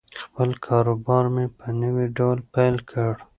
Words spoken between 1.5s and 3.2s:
په نوي ډول پیل کړ.